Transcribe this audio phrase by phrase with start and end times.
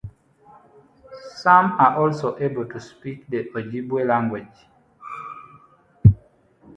[1.35, 4.67] Some are also able to speak the Ojibwe language.